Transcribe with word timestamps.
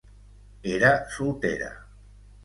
Era 0.75 0.89
soltera. 1.15 1.69